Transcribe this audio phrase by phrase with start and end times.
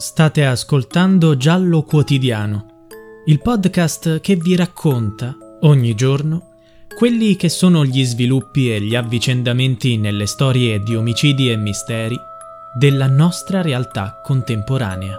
[0.00, 2.86] State ascoltando Giallo Quotidiano,
[3.24, 6.50] il podcast che vi racconta ogni giorno
[6.96, 12.16] quelli che sono gli sviluppi e gli avvicendamenti nelle storie di omicidi e misteri
[12.78, 15.18] della nostra realtà contemporanea.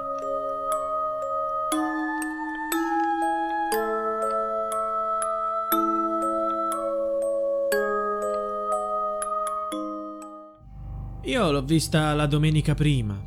[11.23, 13.19] Io l'ho vista la domenica prima.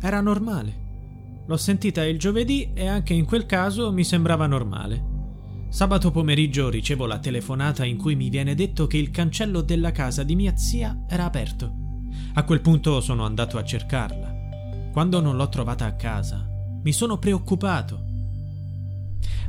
[0.00, 0.81] Era normale.
[1.46, 5.10] L'ho sentita il giovedì e anche in quel caso mi sembrava normale.
[5.68, 10.22] Sabato pomeriggio ricevo la telefonata in cui mi viene detto che il cancello della casa
[10.22, 11.72] di mia zia era aperto.
[12.34, 14.90] A quel punto sono andato a cercarla.
[14.92, 16.46] Quando non l'ho trovata a casa,
[16.82, 18.04] mi sono preoccupato.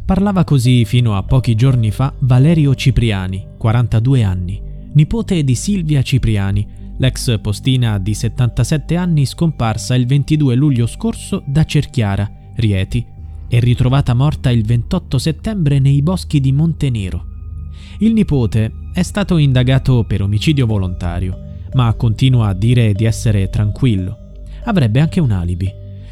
[0.06, 4.62] Parlava così fino a pochi giorni fa Valerio Cipriani, 42 anni,
[4.94, 6.68] nipote di Silvia Cipriani,
[7.04, 13.06] l'ex postina di 77 anni scomparsa il 22 luglio scorso da Cerchiara, Rieti,
[13.50, 17.26] e ritrovata morta il 28 settembre nei boschi di Montenero.
[18.00, 21.38] Il nipote è stato indagato per omicidio volontario,
[21.74, 24.32] ma continua a dire di essere tranquillo.
[24.64, 25.70] Avrebbe anche un alibi.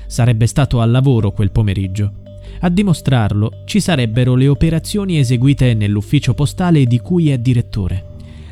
[0.08, 2.16] Sarebbe stato al lavoro quel pomeriggio.
[2.60, 8.11] A dimostrarlo ci sarebbero le operazioni eseguite nell'ufficio postale di cui è direttore.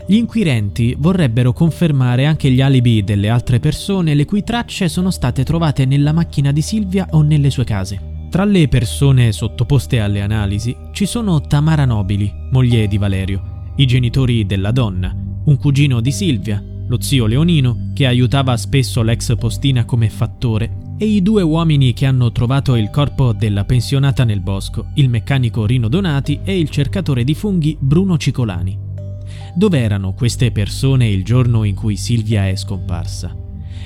[0.09, 5.43] Gli inquirenti vorrebbero confermare anche gli alibi delle altre persone le cui tracce sono state
[5.43, 8.27] trovate nella macchina di Silvia o nelle sue case.
[8.31, 14.47] Tra le persone sottoposte alle analisi ci sono Tamara Nobili, moglie di Valerio, i genitori
[14.47, 15.15] della donna,
[15.45, 21.05] un cugino di Silvia, lo zio Leonino, che aiutava spesso l'ex postina come fattore, e
[21.05, 25.87] i due uomini che hanno trovato il corpo della pensionata nel bosco, il meccanico Rino
[25.87, 28.87] Donati e il cercatore di funghi Bruno Cicolani.
[29.53, 33.35] Dove erano queste persone il giorno in cui Silvia è scomparsa?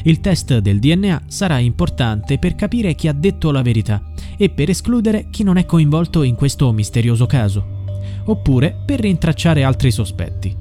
[0.03, 4.01] Il test del DNA sarà importante per capire chi ha detto la verità
[4.37, 7.83] e per escludere chi non è coinvolto in questo misterioso caso,
[8.25, 10.55] oppure per rintracciare altri sospetti.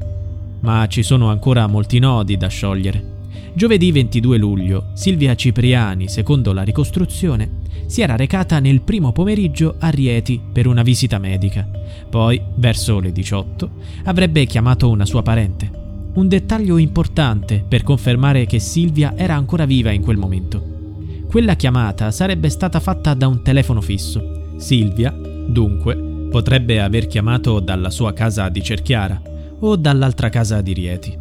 [0.61, 3.11] Ma ci sono ancora molti nodi da sciogliere.
[3.55, 9.89] Giovedì 22 luglio, Silvia Cipriani, secondo la ricostruzione, si era recata nel primo pomeriggio a
[9.89, 11.69] Rieti per una visita medica.
[12.09, 13.71] Poi, verso le 18,
[14.05, 15.71] avrebbe chiamato una sua parente.
[16.15, 20.63] Un dettaglio importante per confermare che Silvia era ancora viva in quel momento.
[21.27, 24.53] Quella chiamata sarebbe stata fatta da un telefono fisso.
[24.57, 25.97] Silvia, dunque,
[26.31, 29.21] potrebbe aver chiamato dalla sua casa di Cerchiara
[29.61, 31.19] o dall'altra casa di Rieti.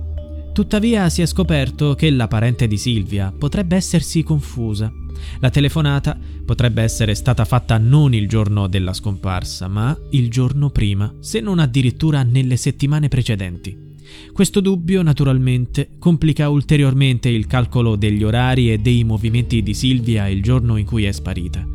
[0.53, 4.91] Tuttavia si è scoperto che la parente di Silvia potrebbe essersi confusa.
[5.39, 11.13] La telefonata potrebbe essere stata fatta non il giorno della scomparsa, ma il giorno prima,
[11.19, 13.89] se non addirittura nelle settimane precedenti.
[14.33, 20.41] Questo dubbio, naturalmente, complica ulteriormente il calcolo degli orari e dei movimenti di Silvia il
[20.41, 21.65] giorno in cui è sparita.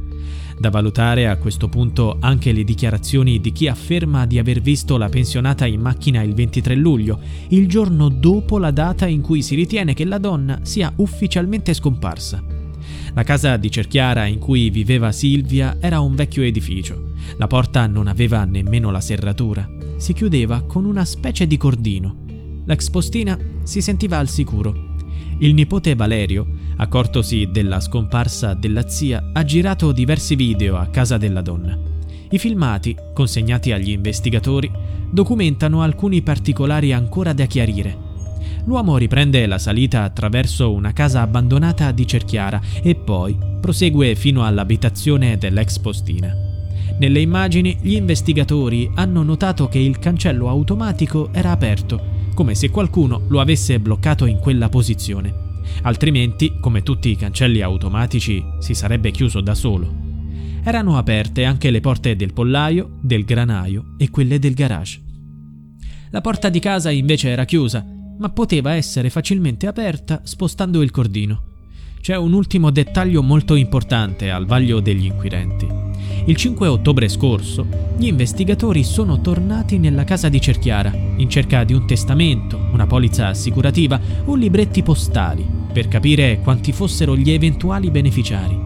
[0.58, 5.10] Da valutare a questo punto anche le dichiarazioni di chi afferma di aver visto la
[5.10, 9.92] pensionata in macchina il 23 luglio, il giorno dopo la data in cui si ritiene
[9.92, 12.55] che la donna sia ufficialmente scomparsa.
[13.16, 17.12] La casa di Cerchiara in cui viveva Silvia era un vecchio edificio.
[17.38, 19.66] La porta non aveva nemmeno la serratura.
[19.96, 22.14] Si chiudeva con una specie di cordino.
[22.66, 24.96] L'ex postina si sentiva al sicuro.
[25.38, 31.40] Il nipote Valerio accortosi della scomparsa della zia, ha girato diversi video a casa della
[31.40, 31.74] donna.
[32.28, 34.70] I filmati, consegnati agli investigatori,
[35.10, 38.05] documentano alcuni particolari ancora da chiarire.
[38.66, 45.38] L'uomo riprende la salita attraverso una casa abbandonata di Cerchiara e poi prosegue fino all'abitazione
[45.38, 46.34] dell'ex postina.
[46.98, 53.22] Nelle immagini gli investigatori hanno notato che il cancello automatico era aperto, come se qualcuno
[53.28, 55.44] lo avesse bloccato in quella posizione
[55.82, 60.04] altrimenti, come tutti i cancelli automatici, si sarebbe chiuso da solo.
[60.62, 65.00] Erano aperte anche le porte del pollaio, del granaio e quelle del garage.
[66.10, 67.84] La porta di casa invece era chiusa,
[68.18, 71.42] ma poteva essere facilmente aperta spostando il cordino.
[72.00, 75.66] C'è un ultimo dettaglio molto importante al vaglio degli inquirenti.
[76.26, 81.72] Il 5 ottobre scorso, gli investigatori sono tornati nella casa di Cerchiara in cerca di
[81.72, 88.58] un testamento, una polizza assicurativa o libretti postali per capire quanti fossero gli eventuali beneficiari.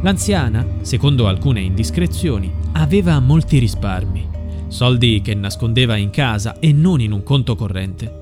[0.00, 4.28] L'anziana, secondo alcune indiscrezioni, aveva molti risparmi,
[4.68, 8.21] soldi che nascondeva in casa e non in un conto corrente.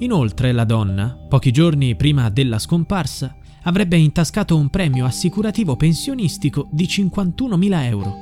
[0.00, 6.84] Inoltre la donna, pochi giorni prima della scomparsa, avrebbe intascato un premio assicurativo pensionistico di
[6.84, 8.14] 51.000 euro.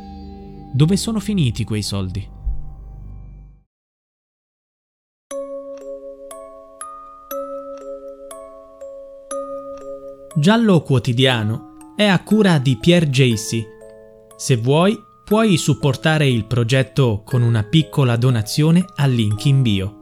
[0.72, 2.34] Dove sono finiti quei soldi?
[10.38, 13.64] Giallo Quotidiano è a cura di Pierre Jacy.
[14.36, 19.95] Se vuoi, puoi supportare il progetto con una piccola donazione al link in bio.